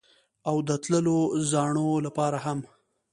او 0.49 0.57
د 0.67 0.69
تللو 0.83 1.19
زاڼو 1.51 1.87
لپاره 2.05 2.37
هم 2.45 2.59